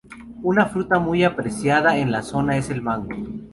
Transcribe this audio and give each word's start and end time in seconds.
Una 0.41 0.65
fruta 0.65 0.97
muy 0.97 1.23
apreciada 1.23 1.95
en 1.95 2.11
la 2.11 2.23
zona 2.23 2.57
es 2.57 2.71
el 2.71 2.81
mango. 2.81 3.09